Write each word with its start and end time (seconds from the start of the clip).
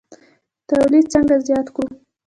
تولید 0.67 1.05
څنګه 1.13 1.35
زیات 1.47 1.67
کړو؟ 1.75 1.85